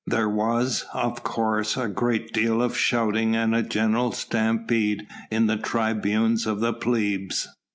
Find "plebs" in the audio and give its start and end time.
6.73-7.47